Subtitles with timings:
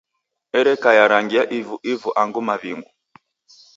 [0.59, 2.91] Ereka ya rangi ya ivu ivu angu maw'ingu.